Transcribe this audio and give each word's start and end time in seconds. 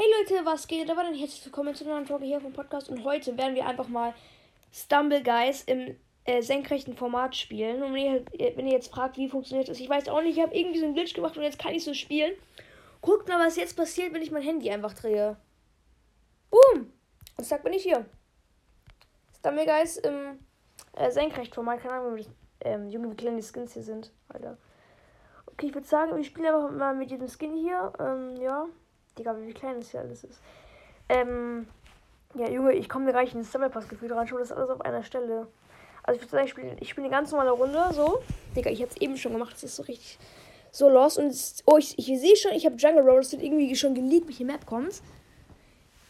Hey 0.00 0.06
Leute, 0.20 0.46
was 0.46 0.68
geht? 0.68 0.86
War 0.86 1.02
dann 1.02 1.12
herzlich 1.12 1.44
willkommen 1.44 1.74
zu 1.74 1.82
einer 1.82 1.94
neuen 1.94 2.06
Folge 2.06 2.24
hier 2.24 2.40
vom 2.40 2.52
Podcast 2.52 2.88
und 2.88 3.02
heute 3.02 3.36
werden 3.36 3.56
wir 3.56 3.66
einfach 3.66 3.88
mal 3.88 4.14
Stumble 4.72 5.24
Guys 5.24 5.64
im 5.64 5.96
äh, 6.24 6.40
senkrechten 6.40 6.94
Format 6.94 7.34
spielen. 7.34 7.82
Und 7.82 7.94
wenn 7.94 8.24
ihr, 8.38 8.56
wenn 8.56 8.68
ihr 8.68 8.74
jetzt 8.74 8.92
fragt, 8.92 9.16
wie 9.16 9.28
funktioniert 9.28 9.68
das, 9.68 9.80
ich 9.80 9.88
weiß 9.88 10.08
auch 10.08 10.22
nicht, 10.22 10.36
ich 10.36 10.40
habe 10.44 10.56
irgendwie 10.56 10.78
so 10.78 10.84
einen 10.84 10.94
Glitch 10.94 11.14
gemacht 11.14 11.36
und 11.36 11.42
jetzt 11.42 11.58
kann 11.58 11.74
ich 11.74 11.82
so 11.82 11.94
spielen. 11.94 12.32
Guckt 13.00 13.28
mal, 13.28 13.44
was 13.44 13.56
jetzt 13.56 13.76
passiert, 13.76 14.14
wenn 14.14 14.22
ich 14.22 14.30
mein 14.30 14.42
Handy 14.44 14.70
einfach 14.70 14.92
drehe. 14.94 15.36
Boom! 16.48 16.92
Und 17.36 17.44
zack, 17.44 17.64
bin 17.64 17.72
ich 17.72 17.82
hier. 17.82 18.06
Stumble 19.36 19.66
Guys 19.66 19.96
im 19.96 20.38
äh, 20.94 21.10
Senkrechtformat. 21.10 21.80
Keine 21.80 21.94
Ahnung, 21.94 22.24
ähm, 22.60 22.88
Junge, 22.88 23.10
wie 23.10 23.16
klein 23.16 23.36
die 23.36 23.42
Skins 23.42 23.72
hier 23.72 23.82
sind. 23.82 24.12
Alter. 24.28 24.58
Okay, 25.46 25.66
ich 25.66 25.74
würde 25.74 25.88
sagen, 25.88 26.16
wir 26.16 26.22
spielen 26.22 26.54
einfach 26.54 26.70
mal 26.70 26.94
mit 26.94 27.10
diesem 27.10 27.26
Skin 27.26 27.56
hier. 27.56 27.92
Ähm, 27.98 28.36
ja. 28.40 28.68
Digga, 29.18 29.36
wie 29.40 29.52
klein 29.52 29.80
das 29.80 29.90
hier 29.90 30.00
alles 30.00 30.24
ist. 30.24 30.40
Ähm, 31.08 31.66
ja, 32.34 32.48
Junge, 32.48 32.72
ich 32.72 32.88
komme 32.88 33.12
gar 33.12 33.22
nicht 33.22 33.34
in 33.34 33.40
das 33.40 33.52
Sammelpass-Gefühl 33.52 34.08
dran. 34.08 34.26
Schau 34.28 34.38
das 34.38 34.52
alles 34.52 34.70
auf 34.70 34.80
einer 34.80 35.02
Stelle. 35.02 35.46
Also 36.02 36.16
ich 36.16 36.22
würde 36.22 36.30
sagen, 36.30 36.44
ich 36.44 36.50
spiele 36.50 36.76
ich 36.80 36.88
spiel 36.88 37.04
eine 37.04 37.10
ganz 37.10 37.30
normale 37.30 37.50
Runde, 37.50 37.82
so. 37.92 38.22
Digga, 38.54 38.70
ich 38.70 38.80
habe 38.80 38.90
es 38.90 38.96
eben 38.98 39.16
schon 39.16 39.32
gemacht. 39.32 39.54
Das 39.54 39.64
ist 39.64 39.76
so 39.76 39.82
richtig 39.82 40.18
so 40.70 40.88
los. 40.88 41.18
Und 41.18 41.28
es, 41.28 41.62
oh, 41.66 41.78
ich, 41.78 41.98
ich 41.98 42.06
sehe 42.06 42.36
schon, 42.36 42.52
ich 42.52 42.66
habe 42.66 42.76
Jungle 42.76 43.02
Roll. 43.02 43.20
Das 43.20 43.32
wird 43.32 43.42
irgendwie 43.42 43.74
schon 43.76 43.94
geleakt, 43.94 44.28
welche 44.28 44.44
Map 44.44 44.66
kommt. 44.66 45.02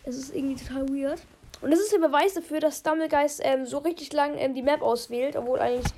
Es 0.05 0.17
ist 0.17 0.35
irgendwie 0.35 0.57
total 0.57 0.89
weird. 0.89 1.21
Und 1.61 1.71
das 1.71 1.81
ist 1.81 1.93
der 1.93 1.99
Beweis 1.99 2.35
dafür, 2.35 2.61
dass 2.61 2.79
Stumblegeist 2.79 3.41
ähm, 3.43 3.67
so 3.67 3.79
richtig 3.79 4.13
lang 4.13 4.37
ähm, 4.37 4.55
die 4.55 4.63
Map 4.63 4.83
auswählt, 4.83 5.37
obwohl 5.37 5.59
eigentlich 5.59 5.93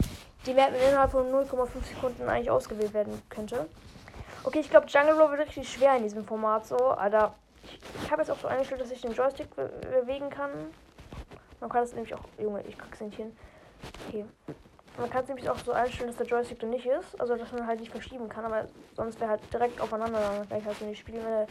die 0.46 0.54
Map 0.54 0.72
innerhalb 0.74 1.10
von 1.10 1.30
0,5 1.30 1.68
Sekunden 1.94 2.22
eigentlich 2.22 2.50
ausgewählt 2.50 2.94
werden 2.94 3.20
könnte. 3.28 3.66
Okay, 4.42 4.60
ich 4.60 4.70
glaube, 4.70 4.86
Jungle 4.86 5.20
Roll 5.20 5.30
wird 5.32 5.48
richtig 5.48 5.70
schwer 5.70 5.96
in 5.96 6.02
diesem 6.02 6.24
Format 6.24 6.66
so. 6.66 6.76
Alter, 6.76 7.34
ich, 7.62 7.78
ich 8.02 8.10
habe 8.10 8.22
jetzt 8.22 8.30
auch 8.30 8.38
so 8.38 8.48
eingestellt, 8.48 8.80
dass 8.80 8.90
ich 8.90 9.02
den 9.02 9.12
Joystick 9.12 9.54
be 9.54 9.70
bewegen 9.90 10.30
kann. 10.30 10.50
Man 11.60 11.68
kann 11.68 11.82
es 11.82 11.92
nämlich 11.92 12.14
auch. 12.14 12.24
Junge, 12.38 12.62
ich 12.62 12.78
krieg's 12.78 13.00
nicht 13.00 13.16
hin. 13.16 13.36
Okay. 14.08 14.24
Man 14.96 15.10
kann 15.10 15.22
es 15.22 15.28
nämlich 15.28 15.48
auch 15.48 15.58
so 15.58 15.72
einstellen, 15.72 16.08
dass 16.08 16.16
der 16.16 16.26
Joystick 16.26 16.58
da 16.58 16.66
nicht 16.66 16.86
ist. 16.86 17.20
Also, 17.20 17.36
dass 17.36 17.52
man 17.52 17.66
halt 17.66 17.80
nicht 17.80 17.92
verschieben 17.92 18.28
kann. 18.30 18.46
Aber 18.46 18.66
sonst 18.96 19.20
wäre 19.20 19.30
halt 19.30 19.40
direkt 19.52 19.80
aufeinander 19.80 20.20
dann 20.20 20.48
gleich 20.48 20.64
halt 20.64 20.80
in 20.80 20.88
die 20.88 20.96
Spiele. 20.96 21.18
Wenn 21.18 21.30
der, 21.30 21.46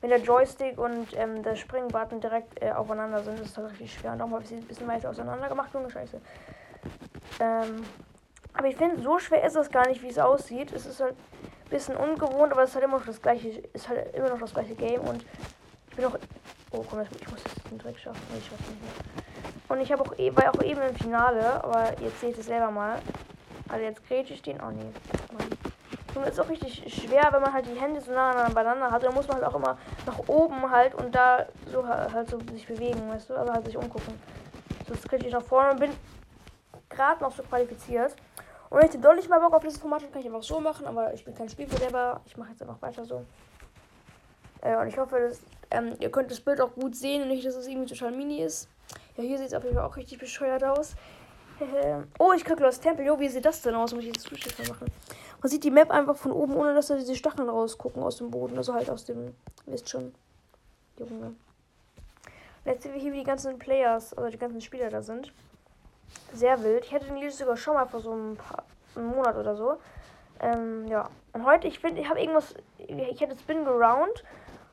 wenn 0.00 0.10
der 0.10 0.20
Joystick 0.20 0.78
und 0.78 1.08
ähm, 1.16 1.42
der 1.42 1.56
Springbutton 1.56 2.20
direkt 2.20 2.62
äh, 2.62 2.70
aufeinander 2.70 3.22
sind, 3.24 3.40
ist 3.40 3.56
das 3.56 3.64
halt 3.64 3.72
richtig 3.72 3.94
schwer. 3.94 4.12
Und 4.12 4.22
auch 4.22 4.28
mal 4.28 4.40
ein 4.40 4.62
bisschen 4.62 4.86
weiter 4.86 5.10
auseinander 5.10 5.48
gemacht. 5.48 5.70
Junge, 5.74 5.90
scheiße. 5.90 6.20
Ähm. 7.40 7.84
Aber 8.54 8.66
ich 8.66 8.76
finde, 8.76 9.00
so 9.02 9.18
schwer 9.20 9.44
ist 9.44 9.54
es 9.54 9.70
gar 9.70 9.86
nicht, 9.86 10.02
wie 10.02 10.08
es 10.08 10.18
aussieht. 10.18 10.72
Es 10.72 10.84
ist 10.84 11.00
halt 11.00 11.14
bisschen 11.68 11.96
ungewohnt, 11.96 12.52
aber 12.52 12.62
es 12.62 12.70
ist 12.70 12.74
halt 12.76 12.84
immer 12.84 12.98
noch 12.98 13.06
das 13.06 13.20
gleiche, 13.20 13.48
ist 13.48 13.88
halt 13.88 14.14
immer 14.14 14.30
noch 14.30 14.38
das 14.38 14.52
gleiche 14.52 14.74
Game 14.74 15.00
und 15.02 15.24
ich 15.90 15.96
bin 15.96 16.04
auch. 16.06 16.18
Oh 16.70 16.84
komm, 16.88 17.00
ich 17.00 17.30
muss 17.30 17.42
jetzt 17.44 17.70
den 17.70 17.78
Trick 17.78 17.98
schaffen. 17.98 18.20
Ich 18.38 18.44
schaff's 18.46 18.68
nicht 18.68 18.82
mehr. 18.82 18.92
Und 19.68 19.80
ich 19.80 19.90
habe 19.92 20.02
auch 20.02 20.18
e 20.18 20.34
war 20.34 20.54
auch 20.54 20.62
eben 20.62 20.80
im 20.82 20.94
Finale, 20.94 21.64
aber 21.64 21.98
jetzt 22.00 22.20
seht 22.20 22.34
ihr 22.34 22.40
es 22.40 22.46
selber 22.46 22.70
mal. 22.70 23.00
Also 23.68 23.84
jetzt 23.84 24.06
grätsche 24.06 24.34
ich 24.34 24.42
den. 24.42 24.60
Oh 24.60 24.70
nee. 24.70 24.92
Und 26.14 26.22
es 26.24 26.30
ist 26.30 26.40
auch 26.40 26.48
richtig 26.48 26.92
schwer, 26.92 27.28
wenn 27.32 27.42
man 27.42 27.52
halt 27.52 27.66
die 27.66 27.78
Hände 27.78 28.00
so 28.00 28.12
nah 28.12 28.48
beieinander 28.48 28.90
hat. 28.90 29.02
Dann 29.02 29.14
muss 29.14 29.28
man 29.28 29.36
halt 29.36 29.46
auch 29.46 29.54
immer 29.54 29.78
nach 30.06 30.18
oben 30.26 30.70
halt 30.70 30.94
und 30.94 31.14
da 31.14 31.46
so 31.70 31.86
halt 31.86 32.28
so 32.28 32.38
sich 32.52 32.66
bewegen, 32.66 33.08
weißt 33.08 33.30
du? 33.30 33.34
Also 33.34 33.52
halt 33.52 33.64
sich 33.66 33.76
umgucken. 33.76 34.14
So, 34.86 34.94
jetzt 34.94 35.08
grätsche 35.08 35.26
ich 35.26 35.32
nach 35.32 35.42
vorne 35.42 35.70
und 35.72 35.80
bin 35.80 35.90
gerade 36.88 37.22
noch 37.22 37.32
so 37.32 37.42
qualifiziert. 37.42 38.16
Und 38.70 38.84
ich 38.84 39.00
doch 39.00 39.14
nicht 39.14 39.28
mal 39.28 39.40
Bock 39.40 39.54
auf 39.54 39.62
dieses 39.62 39.78
Format 39.78 40.02
habe, 40.02 40.12
kann 40.12 40.20
ich 40.20 40.26
einfach 40.26 40.42
so 40.42 40.60
machen, 40.60 40.86
aber 40.86 41.14
ich 41.14 41.24
bin 41.24 41.34
kein 41.34 41.48
Spielverderber. 41.48 42.20
Ich 42.26 42.36
mache 42.36 42.50
jetzt 42.50 42.60
einfach 42.60 42.80
weiter 42.82 43.04
so. 43.04 43.24
Äh, 44.60 44.76
und 44.76 44.88
ich 44.88 44.98
hoffe, 44.98 45.18
dass, 45.18 45.40
ähm, 45.70 45.96
ihr 46.00 46.10
könnt 46.10 46.30
das 46.30 46.40
Bild 46.40 46.60
auch 46.60 46.74
gut 46.74 46.94
sehen 46.94 47.22
und 47.22 47.28
nicht, 47.28 47.46
dass 47.46 47.56
es 47.56 47.66
irgendwie 47.66 47.94
total 47.94 48.12
mini 48.12 48.42
ist. 48.42 48.68
Ja, 49.16 49.24
hier 49.24 49.38
sieht 49.38 49.48
es 49.48 49.54
auf 49.54 49.64
jeden 49.64 49.76
Fall 49.76 49.84
auch 49.84 49.96
richtig 49.96 50.18
bescheuert 50.18 50.64
aus. 50.64 50.94
oh, 52.18 52.32
ich 52.36 52.44
krieg 52.44 52.60
Lost 52.60 52.82
Tempel. 52.82 53.06
Jo, 53.06 53.18
wie 53.18 53.28
sieht 53.28 53.44
das 53.44 53.62
denn 53.62 53.74
aus? 53.74 53.94
Muss 53.94 54.04
ich 54.04 54.12
jetzt 54.12 54.26
Zuschauer 54.26 54.68
machen? 54.68 54.86
Man 55.40 55.50
sieht 55.50 55.64
die 55.64 55.70
Map 55.70 55.90
einfach 55.90 56.16
von 56.16 56.32
oben, 56.32 56.54
ohne 56.54 56.74
dass 56.74 56.88
da 56.88 56.96
diese 56.96 57.16
Stacheln 57.16 57.48
rausgucken 57.48 58.02
aus 58.02 58.16
dem 58.16 58.30
Boden. 58.30 58.56
Also 58.56 58.74
halt 58.74 58.90
aus 58.90 59.04
dem, 59.04 59.34
wisst 59.66 59.88
schon, 59.88 60.14
Junge. 60.98 61.34
Jetzt 62.64 62.82
sehen 62.82 62.92
wir 62.92 63.00
hier, 63.00 63.12
wie 63.12 63.20
die 63.20 63.24
ganzen 63.24 63.58
Players, 63.58 64.12
also 64.12 64.28
die 64.30 64.38
ganzen 64.38 64.60
Spieler 64.60 64.90
da 64.90 65.00
sind 65.00 65.32
sehr 66.32 66.62
wild. 66.62 66.84
Ich 66.84 66.94
hatte 66.94 67.06
den 67.06 67.16
Lied 67.16 67.32
sogar 67.32 67.56
schon 67.56 67.74
mal 67.74 67.86
vor 67.86 68.00
so 68.00 68.12
ein 68.12 68.36
paar 68.36 68.64
einem 68.98 69.08
Monat 69.08 69.36
oder 69.36 69.56
so. 69.56 69.78
Ähm, 70.40 70.86
ja. 70.88 71.08
Und 71.32 71.44
heute, 71.44 71.66
ich 71.68 71.78
finde, 71.78 72.00
ich 72.00 72.08
habe 72.08 72.20
irgendwas, 72.20 72.54
ich 72.78 73.20
hätte 73.20 73.36
Spin 73.38 73.64
geround, 73.64 74.24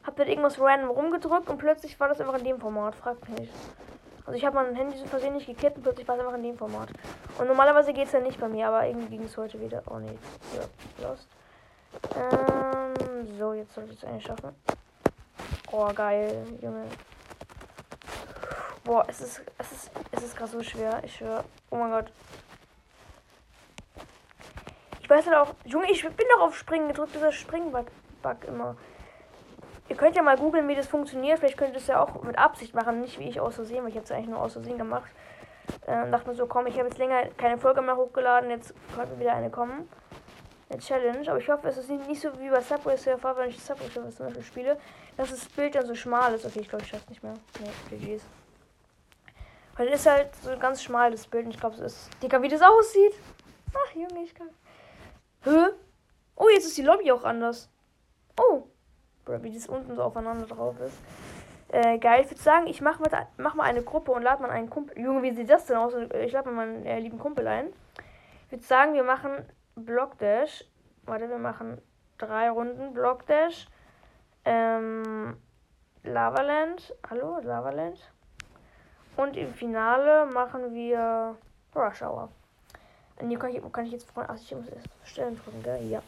habe 0.03 0.18
dann 0.18 0.28
irgendwas 0.28 0.59
random 0.59 0.90
rumgedrückt 0.90 1.50
und 1.50 1.57
plötzlich 1.57 2.00
war 2.00 2.09
das 2.09 2.19
einfach 2.22 2.38
in 2.38 2.44
dem 2.44 2.59
Format. 2.59 2.96
Fragt 2.96 3.28
mich 3.29 3.40
nicht. 3.40 3.53
Also 4.25 4.38
ich 4.38 4.46
habe 4.46 4.56
mein 4.56 4.75
Handy 4.75 4.97
so 4.97 5.06
versehentlich 5.06 5.46
gekippt 5.46 5.78
und 5.78 5.84
plötzlich 5.84 6.07
war 6.07 6.16
es 6.16 6.22
einfach 6.22 6.35
in 6.35 6.44
dem 6.44 6.57
Format. 6.57 6.90
Und 7.38 7.47
normalerweise 7.47 7.94
geht 7.94 8.07
es 8.07 8.12
ja 8.12 8.19
nicht 8.19 8.40
bei 8.40 8.47
mir, 8.47 8.67
aber 8.67 8.88
irgendwie 8.88 9.17
ging 9.17 9.23
es 9.23 9.38
heute 9.38 9.59
wieder. 9.62 9.84
Oh 9.90 10.00
nee, 10.00 10.17
ja, 10.56 11.07
lost. 11.07 11.28
Ähm, 12.16 13.38
so, 13.38 13.53
jetzt 13.53 13.73
sollte 13.73 13.91
ich 13.91 13.97
es 13.97 14.03
eigentlich 14.03 14.25
schaffen. 14.25 14.56
Oh, 15.72 15.88
geil, 15.94 16.44
Junge. 16.62 16.85
Boah, 18.84 19.06
es 19.07 19.22
ist, 19.22 19.41
es 19.57 19.72
ist, 19.72 19.91
ist 20.28 20.38
gerade 20.38 20.52
so 20.52 20.63
schwer. 20.63 21.02
Ich 21.03 21.16
schwöre. 21.16 21.44
Oh 21.69 21.78
mein 21.78 21.91
Gott. 21.91 22.12
Ich 25.02 25.09
weiß 25.09 25.28
halt 25.28 25.38
auch, 25.38 25.53
Junge, 25.66 25.91
ich 25.91 26.02
bin 26.03 26.28
doch 26.36 26.47
auf 26.47 26.58
Springen 26.58 26.88
gedrückt, 26.88 27.13
dieser 27.13 27.31
Springbug 27.31 27.86
immer. 28.47 28.75
Ihr 29.88 29.96
könnt 29.96 30.16
ja 30.16 30.24
mal 30.24 30.35
googeln, 30.35 30.68
wie 30.68 30.74
das 30.74 30.88
funktioniert. 30.88 31.40
Vielleicht 31.40 31.58
könnt 31.58 31.72
ihr 31.72 31.75
das 31.75 31.88
ja 31.88 32.02
auch 32.02 32.24
mit 32.24 32.40
Absicht 32.40 32.74
machen, 32.74 33.02
nicht 33.02 33.19
wie 33.19 33.30
ich 33.30 33.40
aus 33.40 33.56
Versehen, 33.56 33.84
weil 33.84 33.90
ich 33.90 33.96
habe 33.96 34.06
es 34.06 34.12
eigentlich 34.12 34.30
nur 34.30 34.41
aus 34.41 34.53
Versehen 34.53 34.80
gemacht. 34.80 35.12
Äh, 35.85 36.09
dachte 36.09 36.30
mir 36.30 36.35
so, 36.35 36.47
komm, 36.47 36.66
ich 36.66 36.75
habe 36.78 36.88
jetzt 36.88 36.97
länger 36.97 37.28
keine 37.38 37.58
Folge 37.58 37.81
mehr 37.81 37.96
hochgeladen, 37.96 38.50
jetzt 38.50 38.74
könnte 38.96 39.19
wieder 39.19 39.34
eine 39.34 39.52
kommen. 39.52 39.88
Eine 40.69 40.80
Challenge, 40.80 41.30
aber 41.30 41.38
ich 41.38 41.47
hoffe, 41.50 41.68
es 41.68 41.78
ist 41.78 41.90
nicht, 41.90 42.08
nicht 42.08 42.22
so 42.22 42.30
wie 42.40 42.50
bei 42.50 42.62
Subway 42.62 42.97
Surfer, 42.97 43.38
wenn 43.38 43.50
ich 43.50 43.62
Subway 43.62 43.88
Surfer 43.90 44.09
zum 44.09 44.25
Beispiel 44.25 44.44
spiele, 44.44 44.78
dass 45.18 45.30
das 45.30 45.47
Bild 45.50 45.75
dann 45.75 45.85
so 45.85 45.94
schmal 45.94 46.34
ist. 46.34 46.46
Okay, 46.46 46.62
ich 46.62 46.69
glaube, 46.69 46.84
ich 46.84 46.90
schaffe 46.90 47.03
es 47.03 47.09
nicht 47.09 47.22
mehr. 47.22 47.35
Nee, 47.59 47.97
GG's. 47.97 48.24
Weil 49.75 49.90
das 49.90 50.02
ist 50.02 50.06
halt 50.08 50.36
so 50.36 50.52
ein 50.52 50.59
ganz 50.59 50.81
schmales 50.81 51.28
Bild 51.28 51.46
und 51.46 51.52
ich 51.52 51.59
glaube, 51.59 51.75
es 51.75 51.81
ist. 51.81 52.09
Digga, 52.24 52.41
wie 52.41 52.47
das 52.47 52.62
aussieht. 52.62 53.13
Ach, 53.74 53.94
Junge, 53.94 54.24
ich 54.24 54.34
kann. 54.34 54.50
Hä? 55.44 55.74
Oh, 56.36 56.47
jetzt 56.50 56.66
ist 56.66 56.78
die 56.78 56.81
Lobby 56.81 57.12
auch 57.12 57.24
anders. 57.24 57.69
Oh. 58.40 58.64
Bro, 59.25 59.44
wie 59.44 59.53
das 59.53 59.68
unten 59.68 59.96
so 59.96 60.03
aufeinander 60.03 60.46
drauf 60.46 60.75
ist. 60.80 60.97
Äh, 61.69 61.97
geil. 61.97 62.22
Ich 62.22 62.31
würde 62.31 62.41
sagen, 62.41 62.68
ich 62.68 62.80
mach, 62.81 63.00
mit, 63.00 63.12
mach 63.38 63.56
mal 63.56 63.64
eine 63.64 63.84
Gruppe 63.84 64.12
und 64.12 64.22
lade 64.22 64.41
mal 64.41 64.52
einen 64.52 64.69
Kumpel. 64.69 64.97
Junge, 65.00 65.24
wie 65.24 65.34
sieht 65.34 65.50
das 65.50 65.66
denn 65.66 65.78
aus? 65.78 65.94
Ich 65.94 66.31
lade 66.31 66.50
mal 66.50 66.68
meinen 66.68 66.85
äh, 66.85 67.00
lieben 67.00 67.19
Kumpel 67.19 67.47
ein. 67.47 67.74
Ich 68.46 68.52
würde 68.53 68.64
sagen, 68.64 68.94
wir 68.94 69.03
machen 69.03 69.46
Blockdash. 69.75 70.64
Warte, 71.03 71.30
wir 71.30 71.38
machen 71.38 71.81
drei 72.18 72.50
Runden 72.50 72.94
Blockdash. 72.94 73.68
Ähm, 74.46 75.38
Lavaland. 76.03 76.96
Hallo, 77.09 77.40
Lavaland. 77.41 78.00
Und 79.18 79.38
im 79.38 79.53
Finale 79.53 80.26
machen 80.26 80.74
wir 80.74 81.36
Rush 81.74 82.02
Hour. 82.02 82.30
Hier 83.20 83.40
kann 83.40 83.56
ich, 83.56 83.72
kann 83.72 83.86
ich 83.86 83.94
jetzt 83.94 84.12
vorne. 84.12 84.30
Ach, 84.30 84.36
ich 84.36 84.52
muss 84.53 84.68
erst 84.68 84.90
erstellen 85.02 85.40
drücken, 85.42 85.64
gell? 85.64 85.90
Ja. 85.90 86.02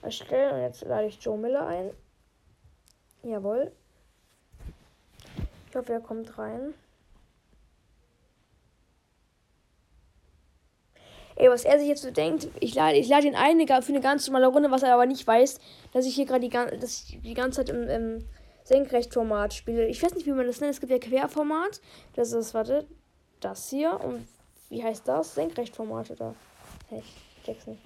Erstellen 0.00 0.54
und 0.54 0.62
jetzt 0.62 0.82
lade 0.82 1.06
ich 1.06 1.22
Joe 1.22 1.36
Miller 1.36 1.66
ein. 1.66 1.90
Jawohl. 3.22 3.72
Ich 5.68 5.76
hoffe, 5.76 5.92
er 5.92 6.00
kommt 6.00 6.38
rein. 6.38 6.72
Ey, 11.36 11.48
was 11.50 11.64
er 11.64 11.78
sich 11.78 11.88
jetzt 11.88 12.02
so 12.02 12.10
denkt, 12.10 12.48
ich 12.58 12.74
lade, 12.74 12.96
ich 12.96 13.08
lade 13.08 13.26
ihn 13.26 13.36
ein 13.36 13.64
für 13.82 13.92
eine 13.92 14.00
ganz 14.00 14.26
normale 14.26 14.48
Runde, 14.48 14.72
was 14.72 14.82
er 14.82 14.94
aber 14.94 15.06
nicht 15.06 15.24
weiß, 15.24 15.60
dass 15.92 16.04
ich 16.04 16.14
hier 16.14 16.26
gerade 16.26 16.48
die, 16.48 17.20
die 17.20 17.34
ganze 17.34 17.64
Zeit 17.64 17.68
im, 17.68 17.88
im 17.88 18.24
Senkrechtformat 18.68 19.54
spiele. 19.54 19.86
Ich 19.86 20.02
weiß 20.02 20.14
nicht, 20.14 20.26
wie 20.26 20.32
man 20.32 20.46
das 20.46 20.60
nennt. 20.60 20.74
Es 20.74 20.80
gibt 20.80 20.92
ja 20.92 20.98
Querformat. 20.98 21.80
Das 22.14 22.32
ist, 22.32 22.52
warte, 22.52 22.86
das 23.40 23.70
hier. 23.70 23.98
Und 23.98 24.28
wie 24.68 24.84
heißt 24.84 25.08
das? 25.08 25.34
Senkrechtformat 25.34 26.10
oder? 26.10 26.34
Hey, 26.88 27.02
ich 27.02 27.44
check's 27.44 27.66
nicht. 27.66 27.80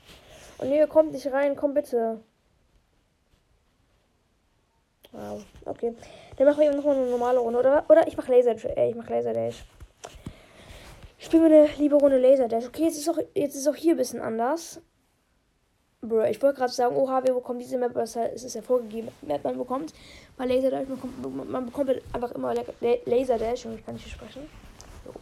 Und 0.58 0.69
nee, 0.69 0.84
kommt 0.87 1.12
nicht 1.12 1.29
rein. 1.29 1.55
Komm 1.55 1.75
bitte. 1.75 2.20
Wow, 5.12 5.44
okay. 5.67 5.94
Dann 6.37 6.46
machen 6.46 6.61
wir 6.61 6.67
eben 6.67 6.76
nochmal 6.76 6.96
eine 6.96 7.06
normale 7.06 7.38
Runde. 7.38 7.61
Oder, 7.61 7.85
oder 7.88 8.08
ich 8.08 8.17
mach 8.17 8.26
Laser, 8.28 8.56
äh, 8.76 8.90
ich 8.90 8.96
mach 8.96 9.08
Laser 9.08 9.32
Dash. 9.32 9.64
Ich 11.19 11.26
spiele 11.26 11.49
mir 11.49 11.55
eine 11.55 11.69
liebe 11.78 11.94
Runde 11.94 12.19
Laser 12.19 12.49
Dash. 12.49 12.67
Okay, 12.67 12.85
jetzt 12.85 12.99
ist 12.99 13.08
auch, 13.08 13.19
jetzt 13.35 13.55
ist 13.55 13.69
auch 13.69 13.76
hier 13.76 13.94
ein 13.94 13.99
bisschen 13.99 14.20
anders. 14.20 14.81
Bro, 16.04 16.25
ich 16.25 16.43
wollte 16.43 16.58
gerade 16.58 16.72
sagen, 16.72 16.96
oha, 16.96 17.22
wir 17.22 17.32
bekommen 17.32 17.60
diese 17.60 17.78
Map, 17.78 17.94
es 17.94 18.16
ist 18.16 18.54
ja 18.56 18.62
vorgegeben, 18.62 19.08
Map 19.20 19.44
man 19.44 19.56
bekommt. 19.56 19.94
Bei 20.37 20.46
Laser 20.46 20.70
Dash, 20.70 20.88
man 20.88 20.96
bekommt, 20.96 21.50
man 21.50 21.66
bekommt 21.66 21.88
halt 21.90 22.02
einfach 22.12 22.32
immer 22.32 22.52
Laser 23.04 23.38
Dash 23.38 23.66
und 23.66 23.78
ich 23.78 23.87
kann 23.87 23.94
nicht 23.94 24.10
sprechen. 24.10 24.50
So. 25.04 25.14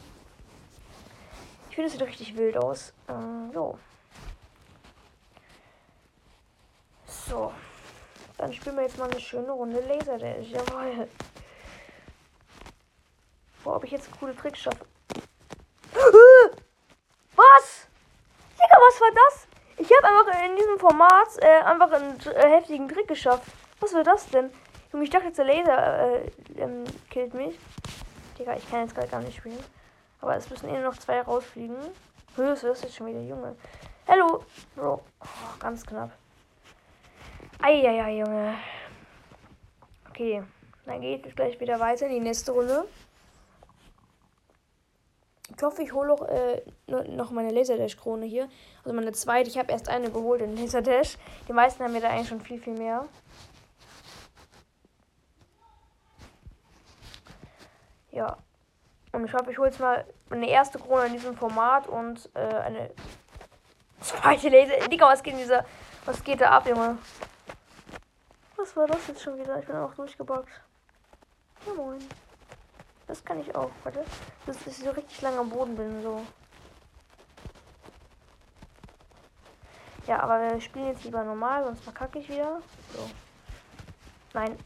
Ich 1.68 1.74
finde, 1.74 1.86
es 1.88 1.92
sieht 1.92 2.02
richtig 2.02 2.34
wild 2.34 2.56
aus. 2.56 2.94
Äh, 3.08 3.52
so. 3.52 3.78
So. 7.06 7.52
Dann 8.38 8.50
spielen 8.54 8.76
wir 8.76 8.84
jetzt 8.84 8.96
mal 8.96 9.10
eine 9.10 9.20
schöne 9.20 9.52
Runde 9.52 9.80
Laserdash. 9.80 10.48
Jawohl. 10.48 11.06
Boah, 13.62 13.76
ob 13.76 13.84
ich 13.84 13.90
jetzt 13.90 14.08
coole 14.18 14.34
Tricks 14.34 14.60
schaffe. 14.60 14.86
Was? 17.36 17.86
Digga, 18.54 18.76
was 18.76 19.00
war 19.00 19.10
das? 19.14 19.49
Ich 19.90 19.96
habe 19.96 20.06
einfach 20.06 20.44
in 20.48 20.54
diesem 20.54 20.78
Format 20.78 21.26
äh, 21.38 21.64
einfach 21.64 21.90
einen 21.90 22.16
äh, 22.20 22.48
heftigen 22.48 22.88
Trick 22.88 23.08
geschafft. 23.08 23.42
Was 23.80 23.92
war 23.92 24.04
das 24.04 24.28
denn? 24.28 24.48
Ich 25.02 25.10
dachte 25.10 25.26
jetzt, 25.26 25.38
der 25.38 25.46
Laser 25.46 26.14
äh, 26.14 26.30
ähm, 26.58 26.84
killt 27.10 27.34
mich. 27.34 27.58
Digga, 28.38 28.54
ich 28.54 28.70
kann 28.70 28.82
jetzt 28.82 28.94
gerade 28.94 29.08
gar 29.08 29.20
nicht 29.20 29.38
spielen. 29.38 29.58
Aber 30.20 30.36
es 30.36 30.48
müssen 30.48 30.68
eh 30.68 30.80
noch 30.80 30.96
zwei 30.96 31.20
rausfliegen. 31.22 31.76
Höchst, 32.36 32.62
ist 32.62 32.94
schon 32.94 33.08
wieder 33.08 33.20
Junge. 33.20 33.56
Hallo, 34.06 34.44
Bro. 34.76 35.00
Oh, 35.20 35.26
ganz 35.58 35.84
knapp. 35.84 36.12
Eieiei, 37.60 38.18
Junge. 38.18 38.54
Okay, 40.08 40.44
dann 40.86 41.00
geht 41.00 41.26
es 41.26 41.34
gleich 41.34 41.58
wieder 41.58 41.80
weiter 41.80 42.06
in 42.06 42.12
die 42.12 42.20
nächste 42.20 42.52
Runde. 42.52 42.84
Ich 45.56 45.62
hoffe, 45.62 45.82
ich 45.82 45.92
hole 45.92 46.12
auch, 46.12 46.26
äh, 46.28 46.62
noch 46.86 47.30
meine 47.30 47.50
Laserdash-Krone 47.50 48.26
hier. 48.26 48.48
Also 48.84 48.94
meine 48.94 49.12
zweite. 49.12 49.48
Ich 49.48 49.58
habe 49.58 49.72
erst 49.72 49.88
eine 49.88 50.10
geholt 50.10 50.40
in 50.40 50.56
Laserdash. 50.56 51.18
Die 51.48 51.52
meisten 51.52 51.84
haben 51.84 51.92
mir 51.92 52.00
da 52.00 52.08
eigentlich 52.08 52.28
schon 52.28 52.40
viel, 52.40 52.58
viel 52.58 52.74
mehr. 52.74 53.06
Ja. 58.10 58.36
Und 59.12 59.24
ich 59.24 59.34
hoffe, 59.34 59.50
ich 59.50 59.58
hole 59.58 59.68
jetzt 59.68 59.80
mal 59.80 60.04
eine 60.30 60.48
erste 60.48 60.78
Krone 60.78 61.06
in 61.06 61.12
diesem 61.12 61.36
Format 61.36 61.88
und 61.88 62.30
äh, 62.34 62.38
eine 62.38 62.90
zweite 64.00 64.48
Laser. 64.48 64.88
Digga, 64.88 65.06
was 65.06 65.22
geht 65.22 65.34
in 65.34 65.40
dieser. 65.40 65.64
Was 66.06 66.24
geht 66.24 66.40
da 66.40 66.50
ab, 66.50 66.66
Junge? 66.66 66.96
Was 68.56 68.76
war 68.76 68.86
das 68.86 69.06
jetzt 69.08 69.22
schon 69.22 69.38
wieder? 69.38 69.58
Ich 69.58 69.66
bin 69.66 69.76
auch 69.76 69.94
durchgebockt. 69.94 70.48
Ja, 71.66 71.74
moin. 71.74 71.98
Das 73.10 73.24
kann 73.24 73.40
ich 73.40 73.52
auch. 73.56 73.72
Warte. 73.82 74.04
Das 74.46 74.64
ist 74.68 74.84
so 74.84 74.90
richtig 74.90 75.20
lang 75.20 75.36
am 75.36 75.50
Boden 75.50 75.74
bin. 75.74 76.00
So. 76.00 76.24
Ja, 80.06 80.20
aber 80.20 80.40
wir 80.40 80.60
spielen 80.60 80.86
jetzt 80.86 81.02
lieber 81.02 81.24
normal, 81.24 81.64
sonst 81.64 81.82
verkacke 81.82 82.20
ich 82.20 82.28
wieder. 82.28 82.60
So. 82.92 83.10
Nein. 84.32 84.56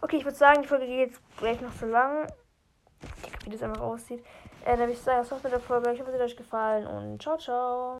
Okay, 0.00 0.16
ich 0.16 0.24
würde 0.24 0.38
sagen, 0.38 0.62
die 0.62 0.68
Folge 0.68 0.86
geht 0.86 1.10
jetzt 1.10 1.20
gleich 1.36 1.60
noch 1.60 1.72
so 1.74 1.84
lang. 1.84 2.26
Wie 3.44 3.50
das 3.50 3.62
einfach 3.62 3.82
aussieht. 3.82 4.24
Äh, 4.64 4.70
dann 4.70 4.78
würde 4.78 4.92
ich 4.92 5.00
sagen, 5.02 5.18
das 5.18 5.30
war's 5.30 5.42
mit 5.42 5.52
der 5.52 5.60
Folge. 5.60 5.92
Ich 5.92 6.00
hoffe, 6.00 6.10
es 6.10 6.16
hat 6.16 6.24
euch 6.24 6.36
gefallen 6.38 6.86
und 6.86 7.20
ciao, 7.20 7.36
ciao. 7.36 7.94